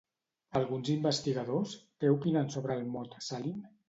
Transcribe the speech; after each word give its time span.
Alguns 0.59 0.87
investigadors, 0.93 1.75
què 2.03 2.09
opinen 2.13 2.49
sobre 2.55 2.79
el 2.81 2.89
mot 2.95 3.15
Šalim? 3.27 3.61